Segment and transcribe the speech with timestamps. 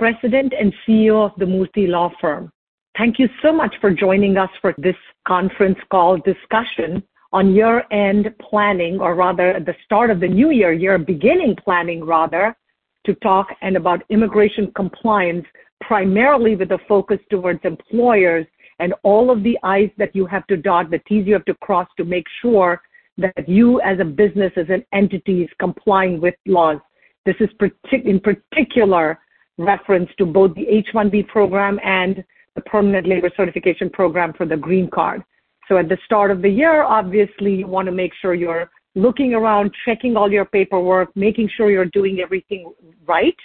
[0.00, 2.50] President and CEO of the Murthy Law Firm.
[2.96, 4.96] Thank you so much for joining us for this
[5.28, 7.02] conference call discussion
[7.34, 12.02] on year-end planning, or rather at the start of the new year, year beginning planning
[12.02, 12.56] rather,
[13.04, 15.44] to talk and about immigration compliance,
[15.82, 18.46] primarily with a focus towards employers
[18.78, 21.54] and all of the I's that you have to dot, the T's you have to
[21.56, 22.80] cross to make sure
[23.18, 26.78] that you as a business, as an entity is complying with laws.
[27.26, 27.50] This is
[27.92, 29.18] in particular
[29.60, 32.24] reference to both the H-1B program and
[32.54, 35.22] the permanent labor certification program for the green card.
[35.68, 39.34] So at the start of the year, obviously, you want to make sure you're looking
[39.34, 42.72] around, checking all your paperwork, making sure you're doing everything
[43.06, 43.36] right.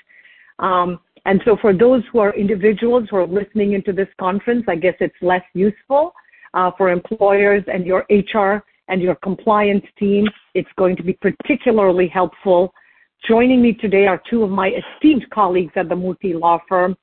[0.60, 4.76] Um, and so for those who are individuals who are listening into this conference, I
[4.76, 6.14] guess it's less useful.
[6.54, 12.08] Uh, for employers and your HR and your compliance team, it's going to be particularly
[12.08, 12.74] helpful
[13.28, 16.96] Joining me today are two of my esteemed colleagues at the Murthy Law Firm,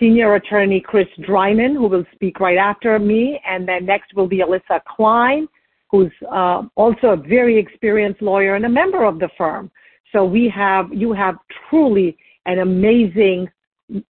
[0.00, 4.38] Senior Attorney Chris Dryman, who will speak right after me, and then next will be
[4.38, 5.46] Alyssa Klein,
[5.90, 9.70] who's uh, also a very experienced lawyer and a member of the firm.
[10.12, 11.36] So we have, you have
[11.68, 13.50] truly an amazing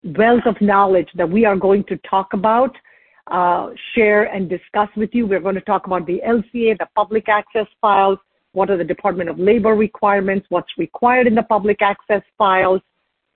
[0.03, 2.75] wealth of knowledge that we are going to talk about,
[3.27, 5.27] uh, share and discuss with you.
[5.27, 8.19] We're going to talk about the LCA, the public access files,
[8.53, 12.81] what are the Department of Labor requirements, what's required in the public access files,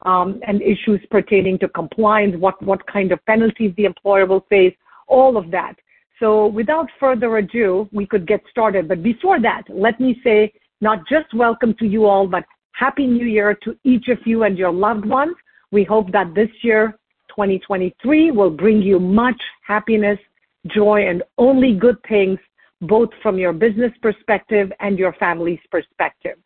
[0.06, 4.76] um, and issues pertaining to compliance, what, what kind of penalties the employer will face,
[5.08, 5.76] all of that.
[6.20, 8.88] So without further ado, we could get started.
[8.88, 13.26] But before that, let me say not just welcome to you all, but Happy New
[13.26, 15.36] Year to each of you and your loved ones.
[15.72, 16.98] We hope that this year,
[17.30, 20.20] 2023, will bring you much happiness,
[20.68, 22.40] joy, and only good things
[22.82, 26.38] both from your business perspective and your family's perspective.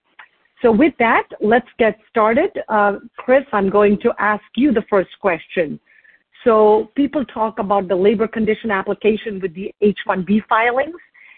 [0.62, 2.52] So with that, let's get started.
[2.68, 5.80] Uh, Chris, I'm going to ask you the first question.
[6.44, 10.96] So people talk about the labor condition application with the H-1B filings,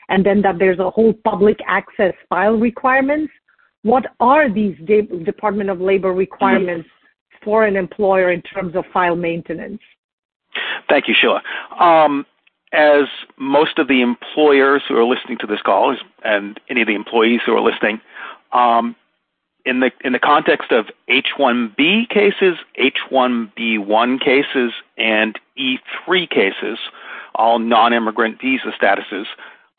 [0.10, 3.32] and then that there's a whole public access file requirements.
[3.84, 6.88] What are these De- Department of Labor requirements
[7.44, 9.82] for an employer in terms of file maintenance?
[10.90, 11.42] Thank you, Sheila.
[11.80, 12.26] Um,
[12.72, 13.06] as
[13.38, 17.42] most of the employers who are listening to this call and any of the employees
[17.46, 18.00] who are listening,
[18.54, 18.96] um,
[19.66, 26.80] in the in the context of H-1B cases, H-1B1 cases, and E-3 cases,
[27.36, 29.26] all non-immigrant visa statuses,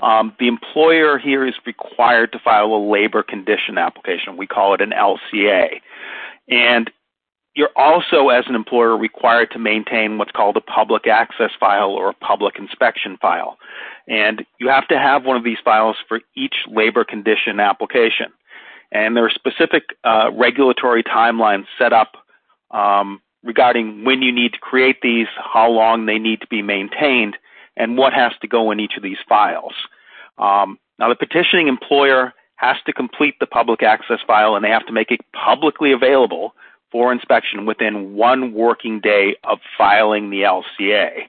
[0.00, 4.36] um, the employer here is required to file a labor condition application.
[4.36, 5.80] We call it an LCA,
[6.48, 6.90] and
[7.54, 12.08] you're also, as an employer, required to maintain what's called a public access file or
[12.08, 13.58] a public inspection file.
[14.08, 18.32] And you have to have one of these files for each labor condition application.
[18.90, 22.12] And there are specific uh, regulatory timelines set up
[22.70, 27.36] um, regarding when you need to create these, how long they need to be maintained,
[27.76, 29.74] and what has to go in each of these files.
[30.38, 34.86] Um, now, the petitioning employer has to complete the public access file and they have
[34.86, 36.54] to make it publicly available
[36.92, 41.28] for inspection within one working day of filing the LCA.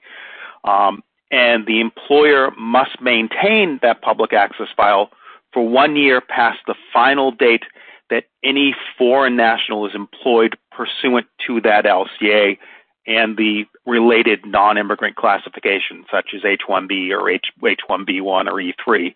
[0.63, 1.01] Um,
[1.31, 5.09] and the employer must maintain that public access file
[5.51, 7.63] for one year past the final date
[8.09, 12.57] that any foreign national is employed pursuant to that LCA
[13.06, 19.13] and the related non-immigrant classification, such as H-1B or H- H-1B1 or E-3.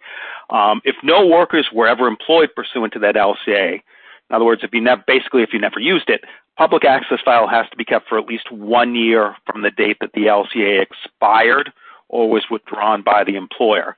[0.49, 3.81] Um, if no workers were ever employed pursuant to that LCA,
[4.29, 6.23] in other words, if you never, basically if you never used it,
[6.57, 9.97] public access file has to be kept for at least one year from the date
[10.01, 11.71] that the LCA expired
[12.09, 13.95] or was withdrawn by the employer.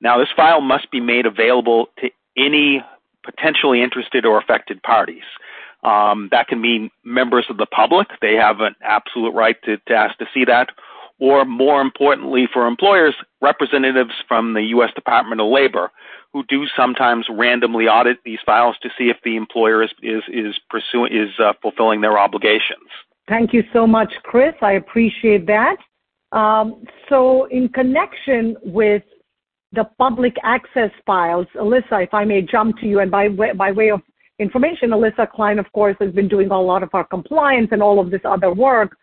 [0.00, 2.82] Now, this file must be made available to any
[3.24, 5.24] potentially interested or affected parties.
[5.82, 8.08] Um, that can mean members of the public.
[8.20, 10.70] They have an absolute right to, to ask to see that.
[11.20, 14.90] Or more importantly for employers, representatives from the U.S.
[14.94, 15.90] Department of Labor
[16.32, 20.58] who do sometimes randomly audit these files to see if the employer is is is
[20.68, 22.88] pursuing is uh, fulfilling their obligations.
[23.28, 24.54] Thank you so much, Chris.
[24.62, 25.76] I appreciate that.
[26.32, 29.02] Um, so, in connection with
[29.72, 33.72] the public access files, Alyssa, if I may jump to you, and by way, by
[33.72, 34.00] way of
[34.38, 38.00] information, Alyssa Klein, of course, has been doing a lot of our compliance and all
[38.00, 38.96] of this other work.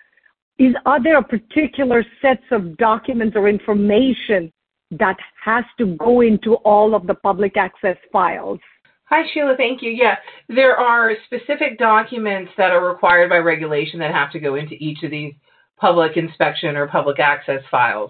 [0.59, 4.51] Is are there particular sets of documents or information
[4.91, 8.59] that has to go into all of the public access files?
[9.05, 9.55] Hi, Sheila.
[9.55, 9.91] Thank you.
[9.91, 10.15] Yeah,
[10.49, 15.03] there are specific documents that are required by regulation that have to go into each
[15.03, 15.33] of these
[15.77, 18.09] public inspection or public access files.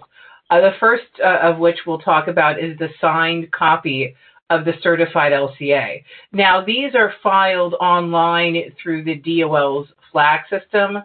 [0.50, 4.14] Uh, the first uh, of which we'll talk about is the signed copy
[4.50, 6.02] of the certified LCA.
[6.32, 10.98] Now, these are filed online through the DOL's FLAG system,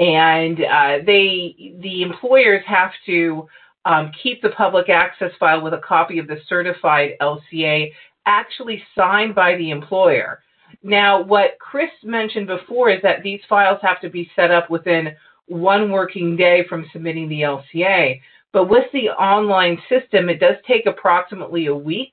[0.00, 3.46] and uh, they the employers have to
[3.84, 7.92] um, keep the public access file with a copy of the certified LCA
[8.26, 10.40] actually signed by the employer.
[10.82, 15.14] Now, what Chris mentioned before is that these files have to be set up within
[15.46, 18.20] one working day from submitting the LCA.
[18.52, 22.12] But with the online system, it does take approximately a week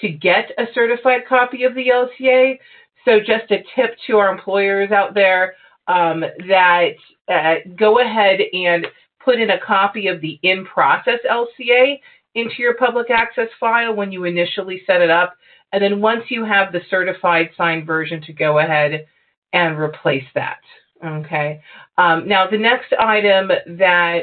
[0.00, 2.58] to get a certified copy of the LCA.
[3.04, 5.54] So just a tip to our employers out there
[5.88, 6.94] um, that
[7.28, 8.86] uh, go ahead and
[9.24, 11.98] put in a copy of the in-process LCA
[12.34, 15.36] into your public access file when you initially set it up.
[15.72, 19.06] And then once you have the certified signed version to go ahead
[19.52, 20.60] and replace that.
[21.04, 21.60] Okay.
[21.98, 24.20] Um, now, the next item that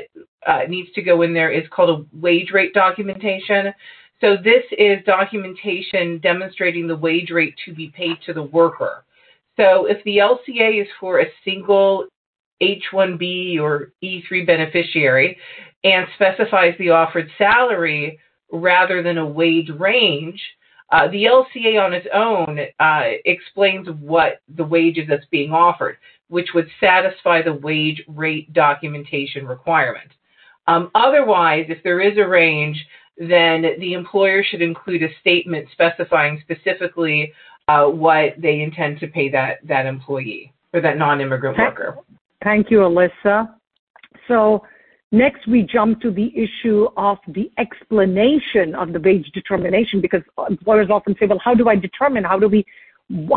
[0.47, 3.73] uh, needs to go in there is called a wage rate documentation.
[4.19, 9.03] So this is documentation demonstrating the wage rate to be paid to the worker.
[9.57, 12.07] So if the LCA is for a single
[12.61, 15.37] H-1B or E-3 beneficiary
[15.83, 18.19] and specifies the offered salary
[18.51, 20.39] rather than a wage range,
[20.91, 25.97] uh, the LCA on its own uh, explains what the wage is that's being offered,
[26.27, 30.11] which would satisfy the wage rate documentation requirement.
[30.67, 32.85] Um, otherwise, if there is a range,
[33.17, 37.31] then the employer should include a statement specifying specifically
[37.71, 41.97] uh, what they intend to pay that, that employee or that non-immigrant thank, worker.
[42.43, 43.53] Thank you, Alyssa.
[44.27, 44.65] So
[45.11, 50.89] next we jump to the issue of the explanation of the wage determination because employers
[50.89, 52.23] often say, well, how do I determine?
[52.23, 52.65] How do we,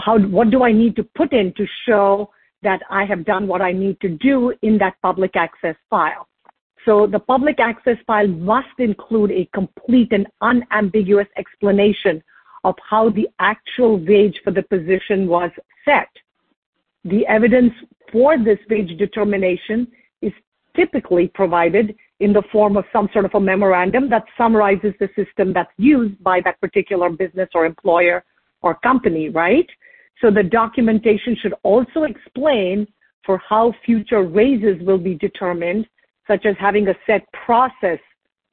[0.05, 2.31] how, what do I need to put in to show
[2.63, 6.27] that I have done what I need to do in that public access file?
[6.85, 12.23] So the public access file must include a complete and unambiguous explanation
[12.65, 15.51] of how the actual wage for the position was
[15.85, 16.09] set.
[17.05, 17.73] The evidence
[18.11, 19.87] for this wage determination
[20.23, 20.33] is
[20.75, 25.53] typically provided in the form of some sort of a memorandum that summarizes the system
[25.53, 28.25] that's used by that particular business or employer
[28.63, 29.69] or company, right?
[30.23, 32.87] So the documentation should also explain
[33.27, 35.87] for how future raises will be determined
[36.27, 37.99] such as having a set process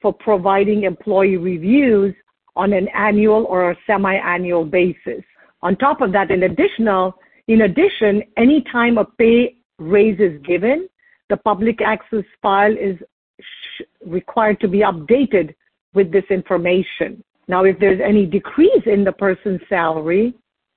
[0.01, 2.13] for providing employee reviews
[2.55, 5.23] on an annual or a semi-annual basis.
[5.61, 10.87] On top of that, in addition, anytime a pay raise is given,
[11.29, 12.97] the public access file is
[14.05, 15.55] required to be updated
[15.93, 17.23] with this information.
[17.47, 20.33] Now, if there's any decrease in the person's salary,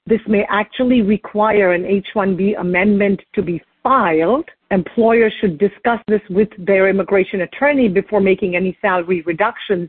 [0.07, 4.45] this may actually require an H-1B amendment to be filed
[4.75, 9.89] employers should discuss this with their immigration attorney before making any salary reductions,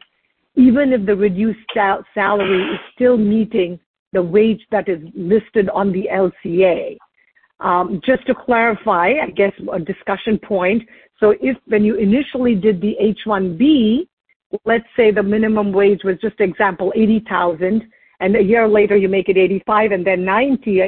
[0.55, 3.79] even if the reduced sal- salary is still meeting
[4.13, 6.97] the wage that is listed on the LCA.
[7.59, 10.83] Um, just to clarify, I guess a discussion point.
[11.19, 14.07] So if when you initially did the H-1B,
[14.65, 17.83] let's say the minimum wage was just example 80,000
[18.19, 20.85] and a year later you make it 85 and then 90 uh,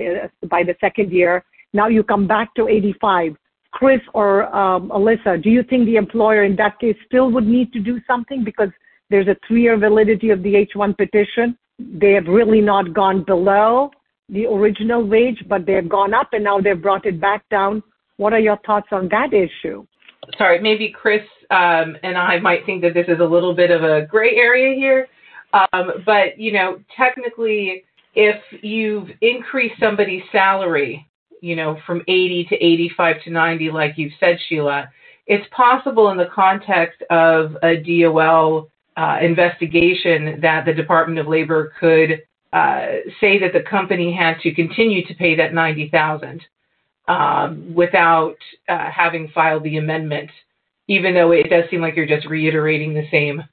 [0.48, 1.44] by the second year,
[1.74, 3.36] now you come back to 85.
[3.72, 7.74] Chris or um, Alyssa, do you think the employer in that case still would need
[7.74, 8.70] to do something because
[9.10, 11.58] there's a three-year validity of the H-1 petition?
[11.80, 13.92] They have really not gone below
[14.30, 17.82] the original wage, but they have gone up and now they've brought it back down.
[18.18, 19.86] What are your thoughts on that issue?
[20.38, 21.22] Sorry, maybe Chris
[21.52, 24.76] um, and I might think that this is a little bit of a gray area
[24.76, 25.08] here.
[25.54, 27.86] Um, but, you know, technically,
[28.16, 31.08] if you've increased somebody's salary
[31.42, 34.90] you know, from 80 to 85 to 90, like you've said, Sheila,
[35.26, 38.70] it's possible in the context of a DOL
[39.22, 42.24] investigation that the Department of Labor could
[42.54, 42.88] uh,
[43.20, 46.42] say that the company had to continue to pay that 90,000
[47.08, 48.38] um, without
[48.70, 50.30] uh, having filed the amendment,
[50.88, 53.44] even though it does seem like you're just reiterating the same,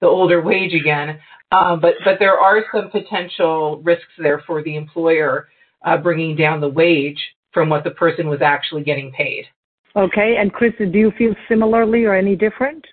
[0.00, 1.18] the older wage again.
[1.50, 5.48] Um, but but there are some potential risks there for the employer
[5.84, 7.20] uh, bringing down the wage
[7.52, 9.46] from what the person was actually getting paid.
[9.96, 12.84] Okay, and Chris, do you feel similarly or any different?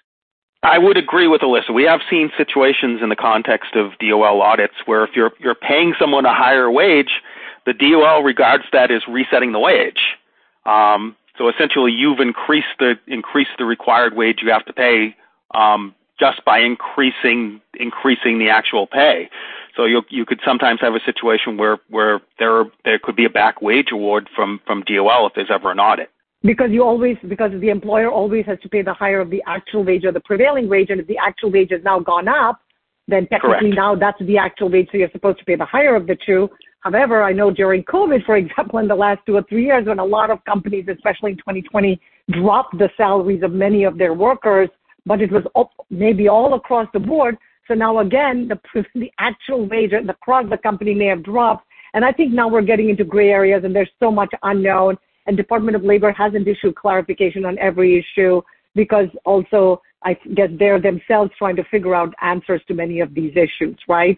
[0.65, 1.71] I would agree with Alyssa.
[1.73, 5.93] We have seen situations in the context of DOL audits where if you're you're paying
[5.99, 7.21] someone a higher wage,
[7.67, 10.17] the DOL regards that as resetting the wage.
[10.65, 15.15] Um, So essentially, you've increased the increased the required wage you have to pay
[15.53, 19.29] um, just by increasing increasing the actual pay.
[19.75, 23.29] So you you could sometimes have a situation where where there there could be a
[23.29, 26.09] back wage award from from DOL if there's ever an audit.
[26.45, 29.83] Because you always because the employer always has to pay the higher of the actual
[29.83, 32.61] wage or the prevailing wage, and if the actual wage has now gone up,
[33.07, 33.75] then technically Correct.
[33.75, 36.49] now that's the actual wage, so you're supposed to pay the higher of the two.
[36.81, 39.97] However, I know during COVID, for example, in the last two or three years, when
[39.97, 41.99] a lot of companies, especially in 2020,
[42.31, 44.69] dropped the salaries of many of their workers,
[45.05, 47.37] but it was up, maybe all across the board.
[47.67, 51.65] So now again, the, the actual wage across the company may have dropped.
[51.95, 54.97] And I think now we're getting into gray areas and there's so much unknown
[55.27, 58.41] and Department of Labor hasn't issued clarification on every issue
[58.75, 63.33] because also I guess they're themselves trying to figure out answers to many of these
[63.35, 64.17] issues, right?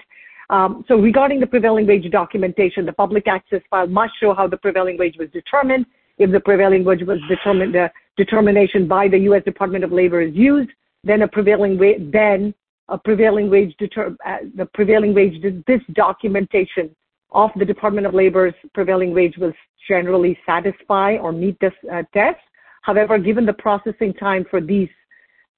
[0.50, 4.58] Um, so regarding the prevailing wage documentation, the public access file must show how the
[4.58, 5.86] prevailing wage was determined.
[6.18, 9.44] If the prevailing wage was determined, the determination by the U.S.
[9.44, 10.70] Department of Labor is used,
[11.04, 12.54] then a prevailing wage, then
[12.90, 16.94] a prevailing wage deter, uh, the prevailing wage, this documentation
[17.32, 19.54] of the Department of Labor's prevailing wage will
[19.88, 22.40] generally satisfy or meet this uh, test.
[22.82, 24.90] However, given the processing time for these,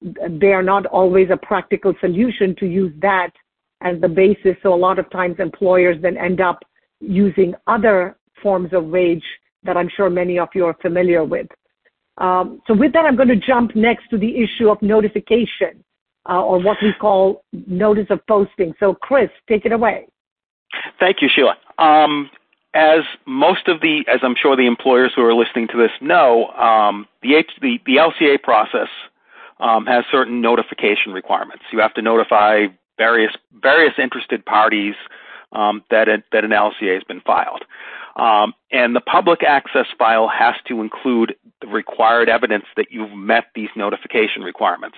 [0.02, 3.30] they are not always a practical solution to use that
[3.82, 4.56] as the basis.
[4.62, 6.58] So a lot of times employers then end up
[7.00, 9.24] using other forms of wage
[9.62, 11.46] that I'm sure many of you are familiar with.
[12.18, 15.82] Um, so with that, I'm going to jump next to the issue of notification
[16.28, 18.74] uh, or what we call notice of posting.
[18.80, 20.06] So Chris, take it away.
[20.98, 21.56] Thank you, Sheila.
[21.78, 22.30] Um,
[22.74, 26.48] as most of the, as I'm sure the employers who are listening to this know,
[26.50, 28.88] um, the, H, the, the LCA process
[29.58, 31.64] um, has certain notification requirements.
[31.72, 34.94] You have to notify various various interested parties
[35.52, 37.64] um, that a, that an LCA has been filed,
[38.16, 43.46] um, and the public access file has to include the required evidence that you've met
[43.54, 44.96] these notification requirements.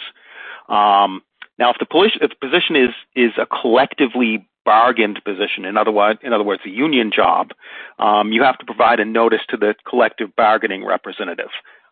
[0.68, 1.22] Um,
[1.58, 6.20] now, if the, if the position is is a collectively bargained position, in other words,
[6.22, 7.50] in other words, a union job,
[7.98, 11.50] um, you have to provide a notice to the collective bargaining representative.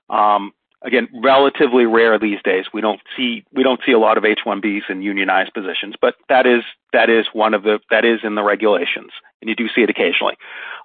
[0.09, 2.67] Um, again, relatively rare these days.
[2.73, 6.47] We don't see we don't see a lot of H-1Bs in unionized positions, but that
[6.47, 6.63] is
[6.93, 9.11] that is one of the that is in the regulations,
[9.41, 10.37] and you do see it occasionally.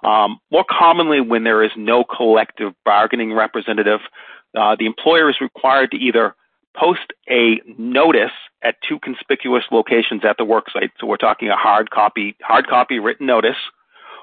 [0.04, 4.00] Um, more commonly, when there is no collective bargaining representative,
[4.56, 6.34] uh, the employer is required to either
[6.76, 10.90] post a notice at two conspicuous locations at the worksite.
[11.00, 13.56] So we're talking a hard copy hard copy written notice,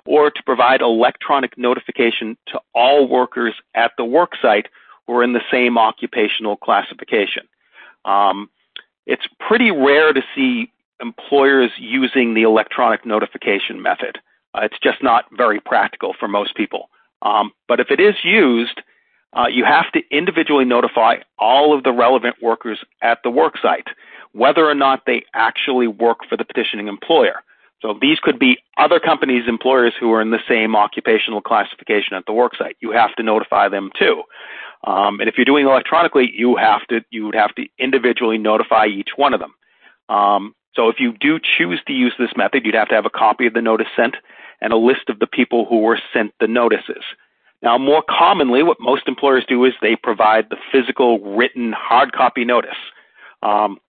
[0.06, 4.66] or to provide electronic notification to all workers at the worksite
[5.08, 7.44] who are in the same occupational classification.
[8.06, 8.50] Um,
[9.06, 14.20] it's pretty rare to see employers using the electronic notification method.
[14.54, 16.90] Uh, it's just not very practical for most people.
[17.22, 18.82] Um, but if it is used,
[19.36, 23.88] uh, you have to individually notify all of the relevant workers at the worksite,
[24.32, 27.42] whether or not they actually work for the petitioning employer.
[27.82, 32.26] So these could be other companies' employers who are in the same occupational classification at
[32.26, 32.76] the worksite.
[32.80, 34.24] You have to notify them too.
[34.86, 38.86] Um, and if you're doing electronically, you have to you would have to individually notify
[38.86, 39.54] each one of them.
[40.10, 43.10] Um, so if you do choose to use this method, you'd have to have a
[43.10, 44.16] copy of the notice sent
[44.62, 47.04] and a list of the people who were sent the notices.
[47.64, 52.44] Now, more commonly, what most employers do is they provide the physical written hard copy
[52.44, 52.78] notice.
[53.42, 53.80] Um,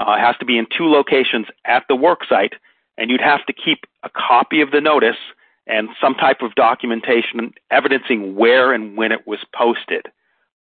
[0.00, 2.54] uh, it has to be in two locations at the work site,
[2.98, 5.16] and you'd have to keep a copy of the notice
[5.68, 10.06] and some type of documentation evidencing where and when it was posted.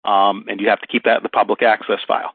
[0.03, 2.31] Um, and you have to keep that in the public access file.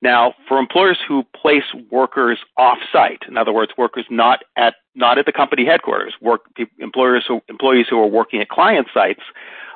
[0.00, 5.26] Now, for employers who place workers off-site, in other words, workers not at not at
[5.26, 6.42] the company headquarters, work
[6.78, 9.20] employers who employees who are working at client sites,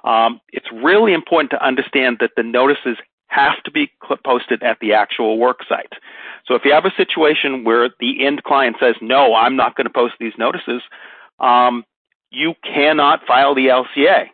[0.04, 2.96] um, it's really important to understand that the notices
[3.26, 3.90] have to be
[4.24, 5.92] posted at the actual work site.
[6.46, 9.86] So if you have a situation where the end client says, "No, I'm not going
[9.86, 10.82] to post these notices,"
[11.40, 11.84] um,
[12.30, 14.30] you cannot file the LCA.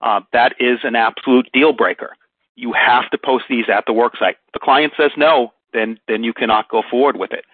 [0.00, 2.14] Uh, that is an absolute deal breaker.
[2.58, 4.34] You have to post these at the work worksite.
[4.52, 7.44] The client says no, then then you cannot go forward with it.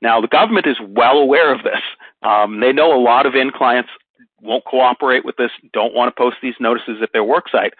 [0.00, 1.80] Now the government is well aware of this.
[2.22, 3.90] Um, they know a lot of end clients
[4.40, 7.72] won't cooperate with this, don't want to post these notices at their worksite,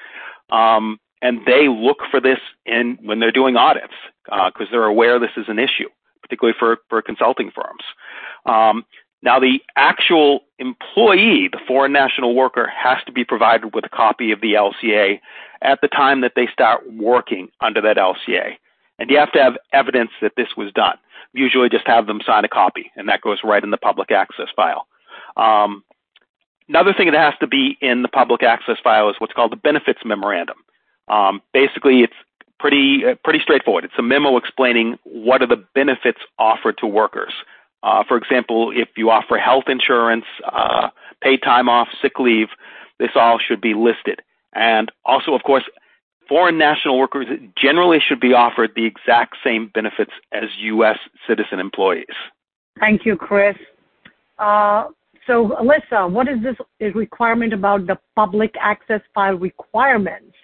[0.51, 5.21] um, and they look for this in when they're doing audits because uh, they're aware
[5.21, 5.89] this is an issue,
[6.21, 7.85] particularly for for consulting firms.
[8.45, 8.85] Um,
[9.25, 14.33] now, the actual employee, the foreign national worker, has to be provided with a copy
[14.33, 15.21] of the LCA
[15.63, 18.57] at the time that they start working under that LCA.
[18.99, 20.97] And you have to have evidence that this was done.
[21.33, 24.49] Usually just have them sign a copy, and that goes right in the public access
[24.55, 24.87] file.
[25.37, 25.83] Um,
[26.69, 29.57] another thing that has to be in the public access file is what's called the
[29.57, 30.59] benefits memorandum.
[31.09, 32.15] Um, basically, it's
[32.59, 33.85] pretty uh, pretty straightforward.
[33.85, 37.33] It's a memo explaining what are the benefits offered to workers.
[37.83, 40.91] Uh, for example, if you offer health insurance, uh,
[41.21, 42.49] paid time off, sick leave,
[42.99, 44.23] this all should be listed.
[44.55, 45.65] And also, of course,
[46.29, 50.99] foreign national workers generally should be offered the exact same benefits as U.S.
[51.27, 52.07] citizen employees.
[52.81, 53.57] Thank you, Chris.
[54.39, 54.85] Uh,
[55.27, 56.57] so, Alyssa, what is this
[56.95, 60.35] requirement about the public access file requirements?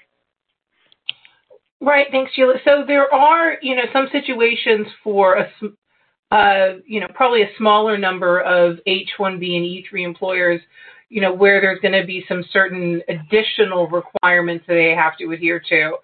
[1.81, 2.07] Right.
[2.11, 2.55] Thanks, Sheila.
[2.65, 7.97] So there are, you know, some situations for a, uh, you know, probably a smaller
[7.97, 10.61] number of H-1B and E-3 employers,
[11.09, 15.33] you know, where there's going to be some certain additional requirements that they have to
[15.33, 15.97] adhere to,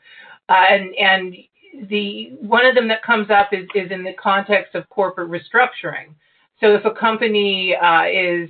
[0.48, 1.34] uh, and and
[1.88, 6.14] the one of them that comes up is is in the context of corporate restructuring.
[6.60, 8.48] So if a company uh, is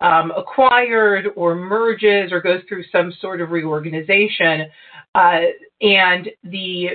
[0.00, 4.66] um, acquired or merges or goes through some sort of reorganization,
[5.14, 5.40] uh,
[5.80, 6.88] and the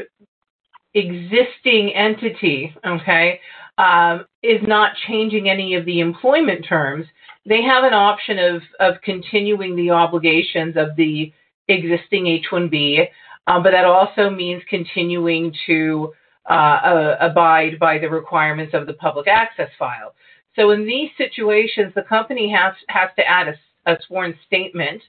[0.93, 3.39] existing entity, okay,
[3.77, 7.05] um, is not changing any of the employment terms,
[7.49, 11.33] they have an option of, of continuing the obligations of the
[11.67, 13.07] existing H-1B,
[13.47, 16.13] um, but that also means continuing to
[16.47, 20.13] uh, uh, abide by the requirements of the public access file.
[20.55, 25.01] So in these situations, the company has has to add a, a sworn statement,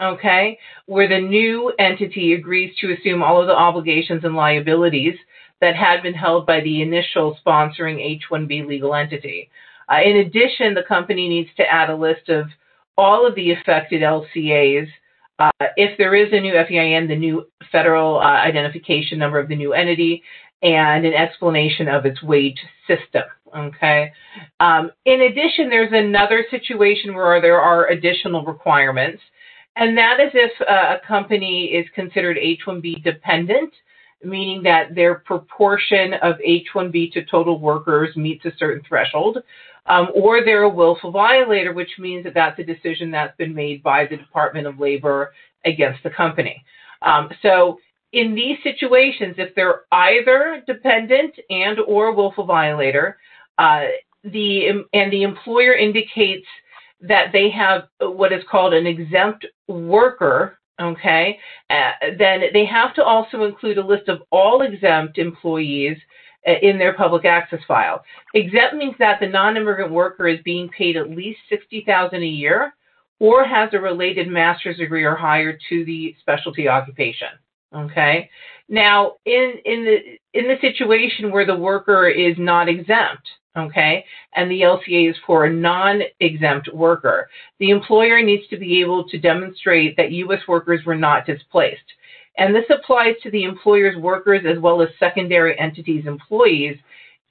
[0.00, 5.14] okay, where the new entity agrees to assume all of the obligations and liabilities
[5.60, 9.48] that had been held by the initial sponsoring H-1B legal entity.
[9.88, 12.46] Uh, in addition, the company needs to add a list of
[12.96, 14.88] all of the affected LCAs.
[15.38, 19.56] Uh, if there is a new FEIN, the new federal uh, identification number of the
[19.56, 20.22] new entity,
[20.62, 23.24] and an explanation of its wage system.
[23.56, 24.10] Okay.
[24.60, 29.22] Um, in addition, there's another situation where there are additional requirements,
[29.76, 33.72] and that is if uh, a company is considered H-1B dependent,
[34.24, 39.38] meaning that their proportion of H-1B to total workers meets a certain threshold,
[39.86, 43.82] um, or they're a willful violator, which means that that's a decision that's been made
[43.82, 45.32] by the Department of Labor
[45.64, 46.64] against the company.
[47.02, 47.78] Um, so
[48.12, 53.18] in these situations, if they're either dependent and or willful violator,
[53.58, 53.84] uh,
[54.24, 56.46] the and the employer indicates
[57.00, 61.38] that they have what is called an exempt worker, okay,
[61.70, 65.96] uh, then they have to also include a list of all exempt employees
[66.46, 68.04] Uh, in their public access file.
[68.34, 72.72] Exempt means that the non-immigrant worker is being paid at least sixty thousand a year,
[73.18, 77.28] or has a related master's degree or higher to the specialty occupation.
[77.74, 78.30] Okay.
[78.68, 84.04] Now, in in the in the situation where the worker is not exempt, okay,
[84.34, 87.28] and the LCA is for a non-exempt worker,
[87.58, 90.40] the employer needs to be able to demonstrate that U.S.
[90.46, 91.80] workers were not displaced.
[92.38, 96.76] And this applies to the employer's workers as well as secondary entities' employees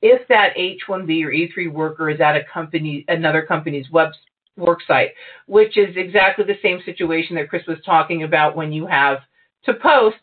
[0.02, 4.10] if that H-1B or E-3 worker is at a company, another company's web
[4.58, 5.12] work site,
[5.48, 9.20] which is exactly the same situation that Chris was talking about when you have
[9.64, 10.18] to post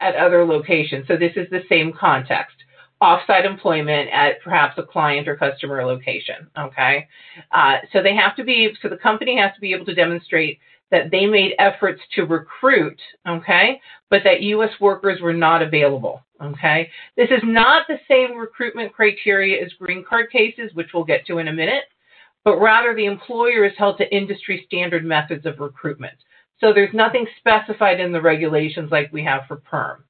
[0.00, 1.06] at other locations.
[1.06, 2.56] So this is the same context.
[3.00, 6.48] Offsite employment at perhaps a client or customer location.
[6.58, 7.06] Okay.
[7.52, 10.58] Uh, so they have to be, so the company has to be able to demonstrate
[10.90, 12.98] that they made efforts to recruit,
[13.28, 14.70] okay, but that U.S.
[14.80, 16.90] workers were not available, okay.
[17.16, 21.38] This is not the same recruitment criteria as green card cases, which we'll get to
[21.38, 21.84] in a minute,
[22.44, 26.14] but rather the employer is held to industry standard methods of recruitment.
[26.60, 30.04] So there's nothing specified in the regulations like we have for PERM.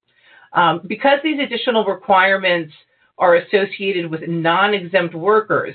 [0.52, 2.72] Um, because these additional requirements
[3.18, 5.74] are associated with non-exempt workers,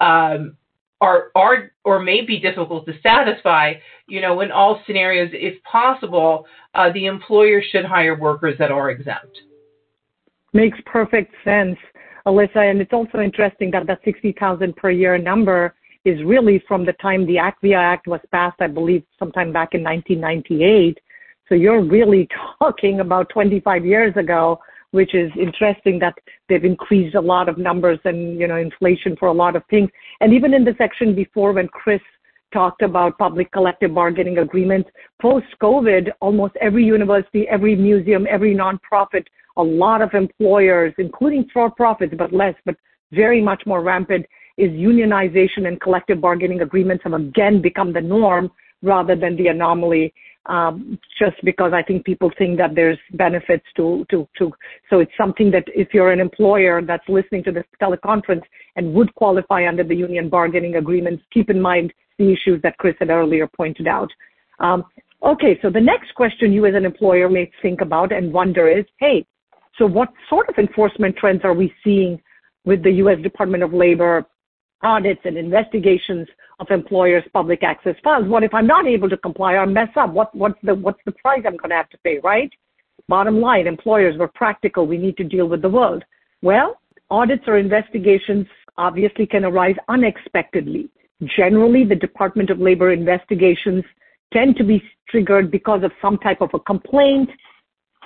[0.00, 0.56] um,
[1.00, 3.74] are are or may be difficult to satisfy.
[4.06, 8.90] You know, in all scenarios, if possible, uh, the employer should hire workers that are
[8.90, 9.38] exempt.
[10.52, 11.76] Makes perfect sense,
[12.26, 16.86] Alyssa, and it's also interesting that that sixty thousand per year number is really from
[16.86, 20.98] the time the ACWIA Act was passed, I believe, sometime back in 1998.
[21.48, 26.14] So you're really talking about 25 years ago, which is interesting that
[26.48, 29.90] they've increased a lot of numbers and, you know, inflation for a lot of things.
[30.20, 32.00] And even in the section before when Chris
[32.52, 34.88] talked about public collective bargaining agreements,
[35.20, 39.26] post-COVID, almost every university, every museum, every nonprofit,
[39.58, 42.76] a lot of employers, including for-profits, but less, but
[43.12, 44.24] very much more rampant,
[44.56, 48.50] is unionization and collective bargaining agreements have again become the norm
[48.82, 50.12] rather than the anomaly.
[50.48, 55.64] Um, just because I think people think that there's benefits to, so it's something that
[55.66, 60.30] if you're an employer that's listening to this teleconference and would qualify under the union
[60.30, 64.10] bargaining agreements, keep in mind the issues that Chris had earlier pointed out.
[64.58, 64.86] Um,
[65.22, 68.84] Okay, so the next question you as an employer may think about and wonder is,
[68.98, 69.26] hey,
[69.76, 72.20] so what sort of enforcement trends are we seeing
[72.64, 73.18] with the U.S.
[73.22, 74.26] Department of Labor
[74.82, 76.28] audits and investigations
[76.58, 78.28] of employers' public access funds.
[78.28, 80.12] What if I'm not able to comply or mess up?
[80.12, 82.50] What, what's the what's the price I'm going to have to pay, right?
[83.08, 84.86] Bottom line, employers were practical.
[84.86, 86.04] We need to deal with the world.
[86.42, 90.90] Well, audits or investigations obviously can arise unexpectedly.
[91.36, 93.84] Generally, the Department of Labor investigations
[94.32, 97.30] tend to be triggered because of some type of a complaint.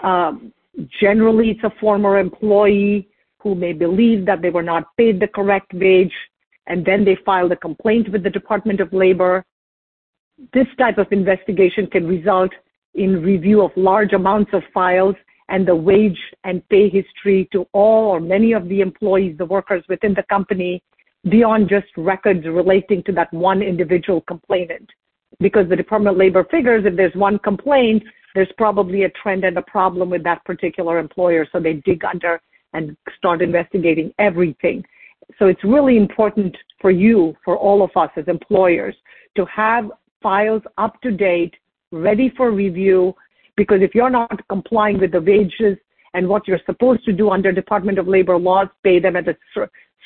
[0.02, 0.52] Um,
[1.00, 5.74] generally, it's a former employee who may believe that they were not paid the correct
[5.74, 6.12] wage,
[6.66, 9.44] and then they file a complaint with the Department of Labor.
[10.52, 12.50] This type of investigation can result
[12.94, 15.16] in review of large amounts of files
[15.48, 19.84] and the wage and pay history to all or many of the employees, the workers
[19.88, 20.82] within the company,
[21.28, 24.88] beyond just records relating to that one individual complainant
[25.40, 28.02] because the Department of Labor figures if there's one complaint,
[28.34, 31.46] there's probably a trend and a problem with that particular employer.
[31.52, 32.40] So they dig under
[32.72, 34.84] and start investigating everything.
[35.38, 38.94] So it's really important for you, for all of us as employers,
[39.36, 39.90] to have
[40.22, 41.54] files up to date,
[41.90, 43.14] ready for review,
[43.56, 45.76] because if you're not complying with the wages
[46.14, 49.36] and what you're supposed to do under Department of Labor laws, pay them at a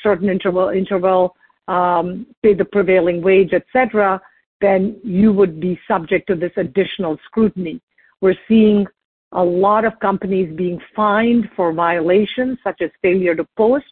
[0.01, 1.35] certain interval, interval
[1.67, 4.21] um, pay the prevailing wage, etc.,
[4.59, 7.79] then you would be subject to this additional scrutiny.
[8.21, 8.87] We're seeing
[9.33, 13.85] a lot of companies being fined for violations such as failure to post,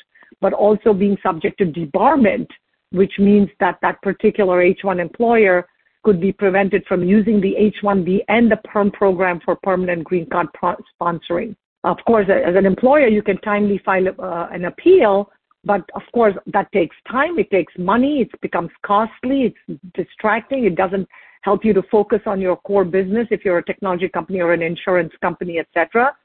[0.45, 2.47] but also being subject to debarment,
[2.91, 5.65] which means that that particular H1 employer
[6.03, 10.49] could be prevented from using the H1B and the PERM program for permanent green card
[10.53, 11.55] pro- sponsoring.
[11.83, 15.31] Of course, as an employer, you can timely file uh, an appeal,
[15.63, 20.75] but of course, that takes time, it takes money, it becomes costly, it's distracting, it
[20.75, 21.09] doesn't
[21.41, 24.61] help you to focus on your core business if you're a technology company or an
[24.61, 26.15] insurance company, etc.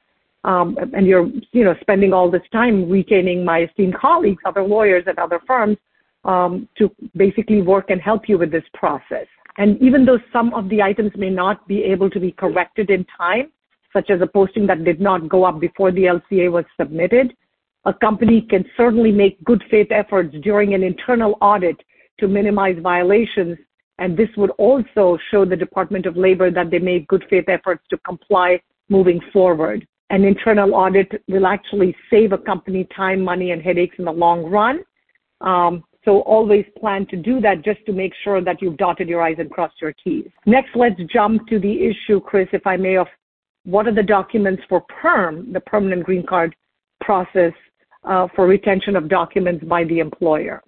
[0.43, 5.03] Um, and you're, you know, spending all this time retaining my esteemed colleagues, other lawyers
[5.07, 5.77] at other firms,
[6.25, 9.27] um, to basically work and help you with this process.
[9.57, 13.05] And even though some of the items may not be able to be corrected in
[13.17, 13.51] time,
[13.93, 17.33] such as a posting that did not go up before the LCA was submitted,
[17.85, 21.75] a company can certainly make good faith efforts during an internal audit
[22.19, 23.57] to minimize violations.
[23.97, 27.83] And this would also show the Department of Labor that they made good faith efforts
[27.89, 29.85] to comply moving forward.
[30.11, 34.43] An internal audit will actually save a company time, money, and headaches in the long
[34.43, 34.83] run.
[35.39, 39.21] Um, so always plan to do that just to make sure that you've dotted your
[39.21, 40.27] I's and crossed your T's.
[40.45, 43.07] Next, let's jump to the issue, Chris, if I may, of
[43.63, 46.55] what are the documents for PERM, the permanent green card
[46.99, 47.53] process
[48.03, 50.61] uh, for retention of documents by the employer.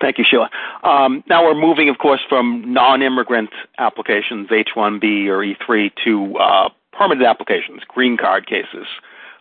[0.00, 0.50] Thank you, Sheila.
[0.82, 6.68] Um, now we're moving, of course, from non-immigrant applications, H-1B or E-3, to uh,
[6.98, 8.86] permanent applications, green card cases.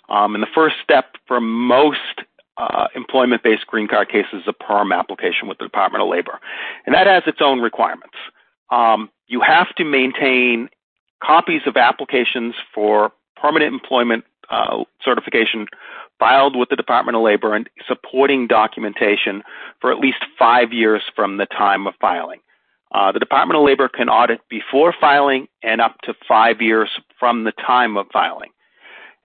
[0.10, 2.22] Um, and the first step for most
[2.58, 6.40] uh, employment-based green card cases is a PERM application with the Department of Labor,
[6.86, 8.16] and that has its own requirements.
[8.72, 10.70] Um, you have to maintain
[11.24, 15.68] copies of applications for permanent employment uh, certification
[16.20, 19.44] filed with the Department of Labor and supporting documentation
[19.82, 22.40] for at least five years from the time of filing.
[22.92, 27.44] Uh, the Department of Labor can audit before filing and up to five years from
[27.44, 28.52] the time of filing.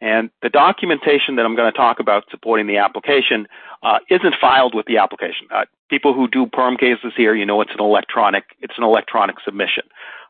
[0.01, 3.47] And the documentation that I'm going to talk about supporting the application
[3.85, 5.47] uh, isn't filed with the application.
[5.55, 9.37] Uh, people who do perm cases here, you know, it's an electronic it's an electronic
[9.45, 9.85] submission.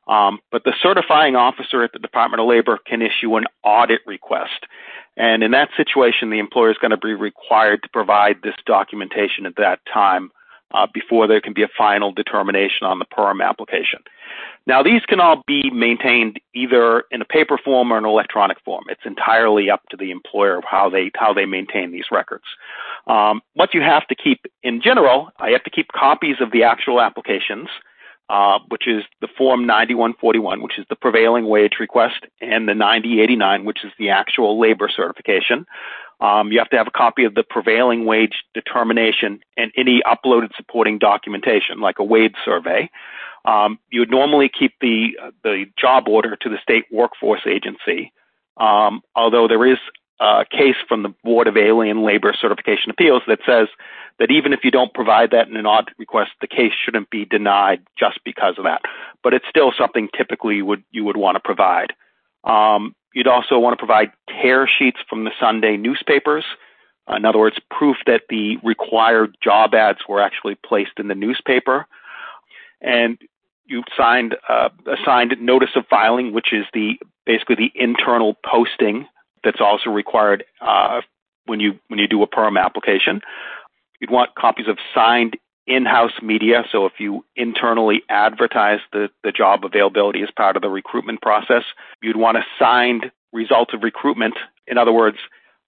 [0.09, 4.67] Um, but the certifying officer at the Department of Labor can issue an audit request,
[5.17, 9.47] and in that situation, the employer is going to be required to provide this documentation
[9.47, 10.33] at that time
[10.93, 14.01] before there can be a final determination on the PERM application.
[14.67, 18.85] Now, these can all be maintained either in a paper form or an electronic form.
[18.89, 22.45] It's entirely up to the employer how they how they maintain these records.
[23.07, 26.63] Um, what you have to keep in general, I have to keep copies of the
[26.63, 27.69] actual applications
[28.33, 33.65] uh, which is the Form 9141, which is the prevailing wage request, and the 9089,
[33.65, 35.67] which is the actual labor certification.
[36.23, 40.55] Um, you have to have a copy of the prevailing wage determination and any uploaded
[40.57, 42.89] supporting documentation, like a wage survey.
[43.45, 48.13] Um, you would normally keep the the job order to the state workforce agency,
[48.57, 49.79] um, although there is
[50.21, 53.67] a case from the Board of Alien Labor Certification Appeals that says
[54.21, 57.25] that even if you don't provide that in an audit request, the case shouldn't be
[57.25, 58.83] denied just because of that.
[59.25, 61.93] But it's still something typically you would want to provide.
[62.45, 66.45] Um, you'd also want to provide tear sheets from the Sunday newspapers.
[67.15, 71.87] In other words, proof that the required job ads were actually placed in the newspaper.
[72.81, 73.19] And
[73.67, 79.07] you signed uh, a signed notice of filing, which is the basically the internal posting
[79.45, 81.01] that's also required uh,
[81.47, 83.21] when you when you do a perm application.
[84.01, 86.65] You'd want copies of signed in-house media.
[86.71, 91.65] So if you internally advertise the, the job availability as part of the recruitment process,
[92.03, 94.35] you'd want a signed result of recruitment.
[94.67, 95.19] In other words,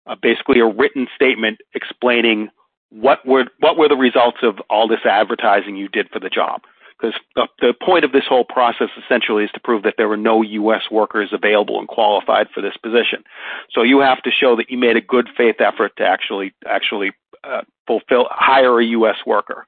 [0.07, 2.48] uh, basically a written statement explaining
[2.90, 6.61] what were what were the results of all this advertising you did for the job
[6.96, 10.16] because the, the point of this whole process essentially is to prove that there were
[10.16, 10.83] no U.S.
[10.90, 13.24] workers available and qualified for this position.
[13.72, 17.12] So you have to show that you made a good faith effort to actually actually
[17.46, 19.16] uh, fulfill hire a U.S.
[19.26, 19.66] worker.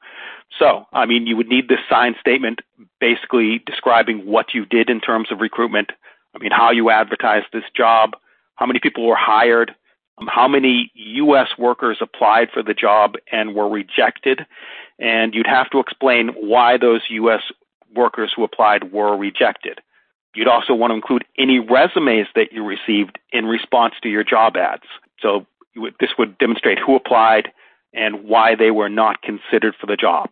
[0.59, 2.61] So I mean, you would need this signed statement
[3.01, 5.91] basically describing what you did in terms of recruitment.
[6.35, 8.11] I mean, how you advertised this job,
[8.57, 9.75] how many people were hired,
[10.19, 11.49] um, how many U.S.
[11.59, 14.47] workers applied for the job and were rejected,
[14.99, 17.43] and you'd have to explain why those U.S.
[17.95, 19.81] workers who applied were rejected.
[20.35, 24.57] You'd also want to include any resumes that you received in response to your job
[24.57, 24.85] ads.
[25.21, 27.53] So would, this would demonstrate who applied
[27.97, 30.31] and why they were not considered for the job.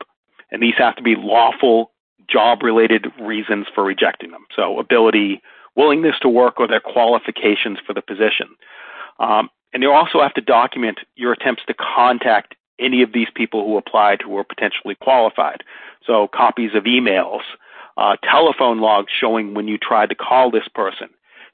[0.53, 1.91] And these have to be lawful
[2.31, 4.47] job related reasons for rejecting them.
[4.55, 5.43] So ability,
[5.75, 8.49] willingness to work, or their qualifications for the position.
[9.19, 13.65] Um, and you also have to document your attempts to contact any of these people
[13.65, 15.63] who applied who were potentially qualified.
[16.07, 17.41] So copies of emails,
[17.97, 21.09] uh, telephone logs showing when you tried to call this person,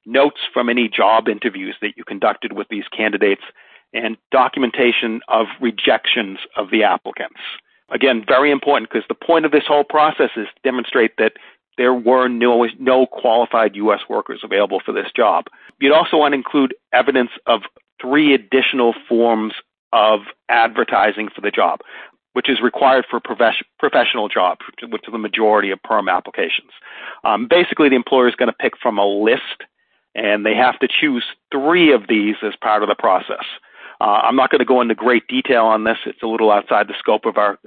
[0.06, 3.42] notes from any job interviews that you conducted with these candidates,
[3.92, 7.40] and documentation of rejections of the applicants.
[7.90, 11.32] Again, very important because the point of this whole process is to demonstrate that
[11.76, 14.00] there were no, no qualified U.S.
[14.08, 15.46] workers available for this job.
[15.80, 17.62] You'd also want to include evidence of
[18.00, 19.54] three additional forms
[19.92, 21.80] of advertising for the job,
[22.34, 26.70] which is required for profes- professional jobs, which is the majority of perm applications.
[27.24, 29.64] Um, basically, the employer is going to pick from a list,
[30.14, 33.44] and they have to choose three of these as part of the process.
[34.00, 35.98] Uh, I'm not going to go into great detail on this.
[36.06, 37.58] It's a little outside the scope of our,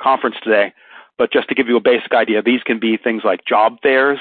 [0.00, 0.72] conference today.
[1.18, 4.18] But just to give you a basic idea, these can be things like job fairs,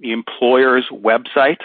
[0.00, 1.60] the employer's website,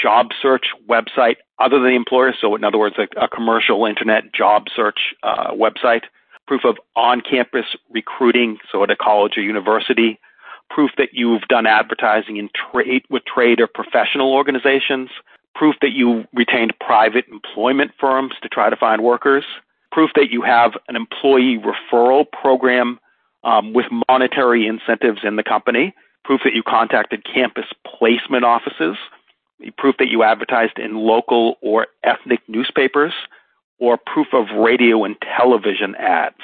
[0.00, 2.34] job search website other than the employer.
[2.38, 6.02] So, in other words, a, commercial internet job search uh, website,
[6.46, 10.18] proof of on campus recruiting, so at a college or university,
[10.68, 15.10] proof that you've done advertising in trade with trade or professional organizations,
[15.56, 19.44] proof that you retained private employment firms to try to find workers,
[19.90, 22.98] proof that you have an employee referral program
[23.44, 28.96] um, with monetary incentives in the company, proof that you contacted campus placement offices
[29.76, 33.12] proof that you advertised in local or ethnic newspapers,
[33.78, 36.36] or proof of radio and television ads.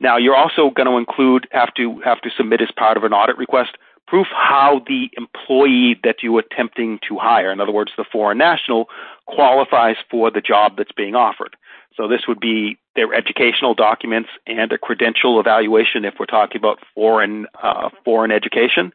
[0.00, 3.12] Now, you're also going to include, have to, have to submit as part of an
[3.12, 3.76] audit request,
[4.12, 8.90] proof how the employee that you're attempting to hire, in other words, the foreign national,
[9.26, 11.56] qualifies for the job that's being offered.
[11.96, 16.78] So this would be their educational documents and a credential evaluation if we're talking about
[16.94, 18.92] foreign uh, foreign education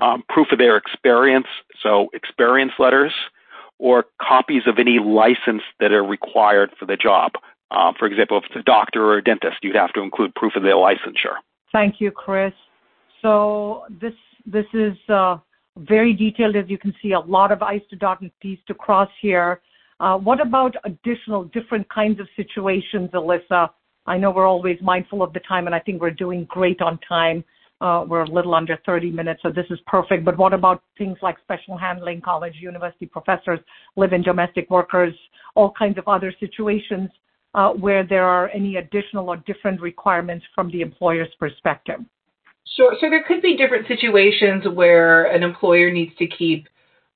[0.00, 1.46] um, proof of their experience,
[1.80, 3.12] so experience letters,
[3.78, 7.32] or copies of any license that are required for the job.
[7.70, 10.56] Um, for example, if it's a doctor or a dentist, you'd have to include proof
[10.56, 11.36] of their licensure.
[11.70, 12.52] Thank you, Chris.
[13.22, 14.12] So this
[14.46, 15.38] this is uh,
[15.76, 18.74] very detailed, as you can see, a lot of I's to dot and T's to
[18.74, 19.60] cross here.
[19.98, 23.70] Uh, what about additional different kinds of situations, Alyssa?
[24.06, 26.98] I know we're always mindful of the time, and I think we're doing great on
[27.06, 27.44] time.
[27.80, 30.24] Uh, we're a little under 30 minutes, so this is perfect.
[30.24, 33.58] But what about things like special handling, college, university professors,
[33.96, 35.14] live-in domestic workers,
[35.54, 37.10] all kinds of other situations
[37.78, 42.00] where there are any additional or different requirements from the employer's perspective?
[42.74, 42.94] Sure.
[43.00, 46.68] So there could be different situations where an employer needs to keep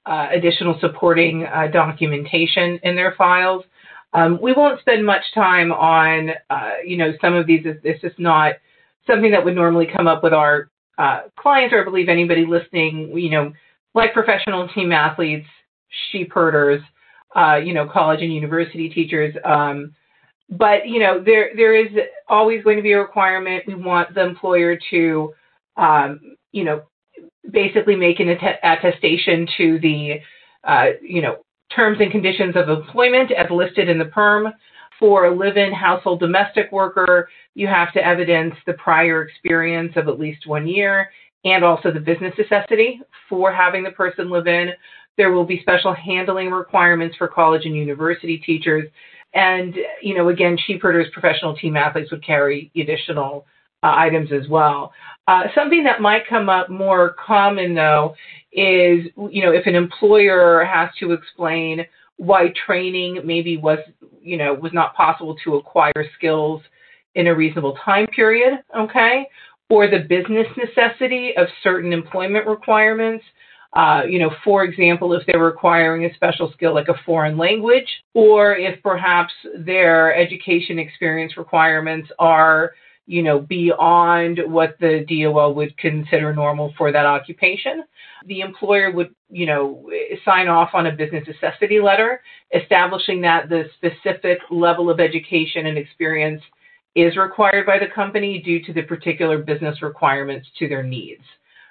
[0.06, 3.64] uh, additional supporting uh, documentation in their files.
[4.12, 7.64] Um, we won't spend much time on, uh, you know, some of these.
[7.82, 8.54] This is not
[9.06, 13.16] something that would normally come up with our uh, clients, or I believe anybody listening,
[13.16, 13.52] you know,
[13.94, 15.46] like professional team athletes,
[16.10, 16.82] sheep herders,
[17.36, 19.34] uh, you know, college and university teachers.
[19.44, 19.94] Um,
[20.48, 21.92] but you know, there there is
[22.28, 23.64] always going to be a requirement.
[23.66, 25.34] We want the employer to,
[25.76, 26.82] um, you know,
[27.50, 28.28] basically make an
[28.62, 30.20] attestation to the,
[30.64, 31.38] uh, you know,
[31.74, 34.52] terms and conditions of employment as listed in the perm.
[34.98, 40.20] For a live-in household domestic worker, you have to evidence the prior experience of at
[40.20, 41.10] least one year
[41.44, 44.70] and also the business necessity for having the person live in.
[45.16, 48.88] There will be special handling requirements for college and university teachers.
[49.32, 53.46] And, you know, again, sheepherders, professional team athletes would carry additional
[53.82, 54.92] uh, items as well.
[55.28, 58.14] Uh, something that might come up more common though
[58.52, 61.84] is, you know, if an employer has to explain
[62.16, 63.78] why training maybe was,
[64.20, 66.60] you know, was not possible to acquire skills
[67.14, 69.26] in a reasonable time period, okay?
[69.68, 73.24] Or the business necessity of certain employment requirements.
[73.72, 77.86] Uh, you know, for example, if they're requiring a special skill like a foreign language,
[78.14, 82.72] or if perhaps their education experience requirements are
[83.10, 87.82] you know, beyond what the DOL would consider normal for that occupation.
[88.26, 89.90] The employer would, you know,
[90.24, 92.22] sign off on a business necessity letter
[92.54, 96.40] establishing that the specific level of education and experience
[96.94, 101.24] is required by the company due to the particular business requirements to their needs.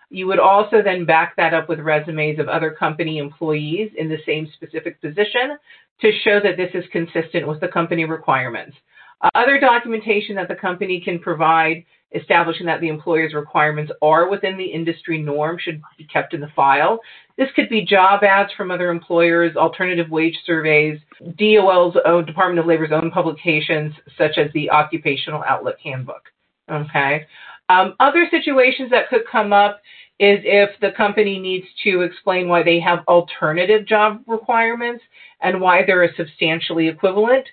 [0.09, 4.17] You would also then back that up with resumes of other company employees in the
[4.25, 5.57] same specific position
[6.01, 8.75] to show that this is consistent with the company requirements.
[9.21, 14.57] Uh, other documentation that the company can provide establishing that the employer's requirements are within
[14.57, 16.99] the industry norm should be kept in the file.
[17.37, 20.99] This could be job ads from other employers, alternative wage surveys,
[21.37, 26.23] DOL's own Department of Labor's own publications, such as the Occupational Outlook Handbook.
[26.71, 27.25] Okay.
[27.69, 29.79] Um, other situations that could come up
[30.19, 35.03] is if the company needs to explain why they have alternative job requirements
[35.41, 37.45] and why they're substantially equivalent.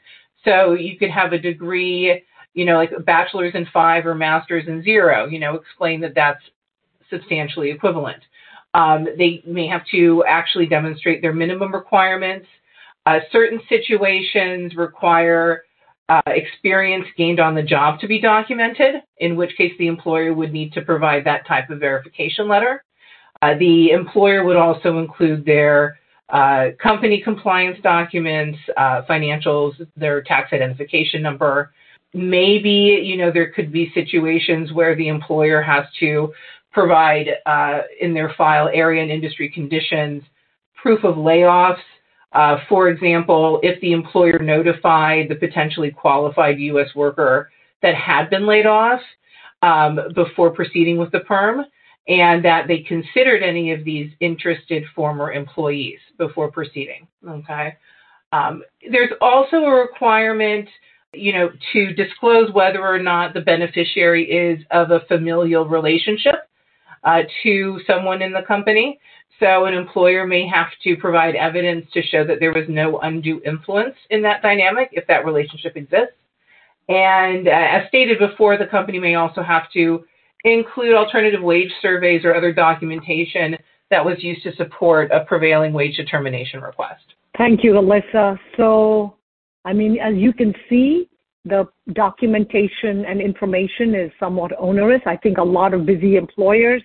[0.46, 2.22] So you could have a degree,
[2.54, 6.14] you know, like a bachelor's in five or master's in zero, you know, explain that
[6.14, 6.42] that's
[7.10, 8.22] substantially equivalent.
[8.72, 12.46] Um, they may have to actually demonstrate their minimum requirements.
[13.06, 15.62] Uh, certain situations require
[16.08, 20.52] uh, experience gained on the job to be documented, in which case the employer would
[20.52, 22.84] need to provide that type of verification letter.
[23.42, 30.52] Uh, the employer would also include their uh, company compliance documents, uh, financials, their tax
[30.52, 31.72] identification number.
[32.14, 36.32] Maybe, you know, there could be situations where the employer has to
[36.72, 40.22] provide uh, in their file area and industry conditions,
[40.74, 41.80] proof of layoffs.
[42.32, 46.88] Uh, for example, if the employer notified the potentially qualified U.S.
[46.94, 47.50] worker
[47.82, 49.00] that had been laid off
[49.62, 51.64] um, before proceeding with the perm,
[52.08, 57.06] and that they considered any of these interested former employees before proceeding.
[57.28, 57.76] Okay.
[58.32, 60.68] Um, there's also a requirement,
[61.12, 66.48] you know, to disclose whether or not the beneficiary is of a familial relationship
[67.04, 69.00] uh, to someone in the company.
[69.40, 73.40] So an employer may have to provide evidence to show that there was no undue
[73.44, 76.14] influence in that dynamic if that relationship exists.
[76.88, 80.04] And uh, as stated before, the company may also have to
[80.52, 83.56] include alternative wage surveys or other documentation
[83.90, 87.02] that was used to support a prevailing wage determination request.
[87.36, 88.38] Thank you, Alyssa.
[88.56, 89.16] So,
[89.64, 91.08] I mean, as you can see,
[91.44, 95.00] the documentation and information is somewhat onerous.
[95.06, 96.82] I think a lot of busy employers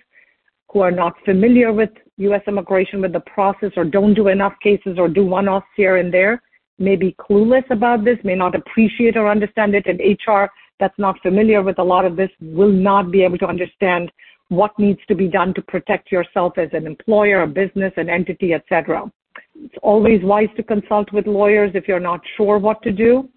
[0.70, 2.42] who are not familiar with U.S.
[2.46, 6.12] immigration, with the process, or don't do enough cases or do one offs here and
[6.12, 6.42] there,
[6.78, 10.48] may be clueless about this, may not appreciate or understand it, and HR
[10.82, 14.10] that's not familiar with a lot of this will not be able to understand
[14.48, 18.52] what needs to be done to protect yourself as an employer, a business, an entity,
[18.52, 19.08] etc.
[19.54, 23.28] It's always wise to consult with lawyers if you're not sure what to do.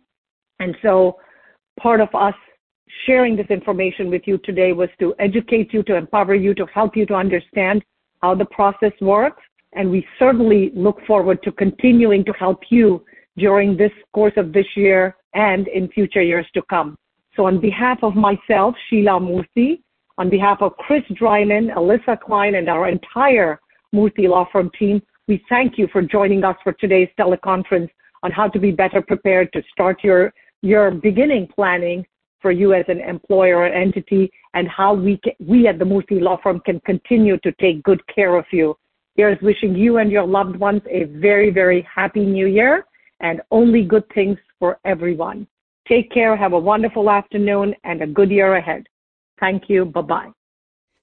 [0.60, 1.20] And so
[1.80, 2.34] part of us
[3.06, 6.98] sharing this information with you today was to educate you, to empower you, to help
[6.98, 7.84] you to understand
[8.24, 9.44] how the process works.
[9.74, 13.06] And we certainly look forward to continuing to help you
[13.38, 16.98] during this course of this year and in future years to come.
[17.36, 19.82] So on behalf of myself, Sheila Murthy,
[20.17, 23.60] on behalf of Chris Drynan, Alyssa Klein, and our entire
[23.93, 27.89] Murthy Law Firm team, we thank you for joining us for today's teleconference
[28.24, 32.06] on how to be better prepared to start your, your beginning planning
[32.41, 36.21] for you as an employer or entity and how we, can, we at the Murthy
[36.21, 38.78] Law Firm can continue to take good care of you.
[39.15, 42.86] Here's wishing you and your loved ones a very, very happy new year
[43.19, 45.48] and only good things for everyone.
[45.88, 48.88] Take care, have a wonderful afternoon, and a good year ahead.
[49.39, 49.86] Thank you.
[49.86, 50.32] Bye bye.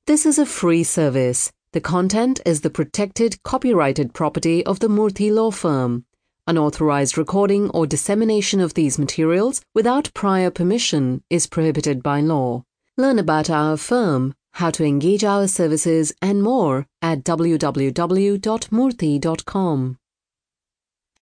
[0.06, 1.52] This is a free service.
[1.72, 6.04] The content is the protected copyrighted property of the Murthy Law Firm.
[6.48, 12.64] Unauthorized recording or dissemination of these materials without prior permission is prohibited by law.
[12.96, 19.98] Learn about our firm, how to engage our services, and more at www.murthy.com.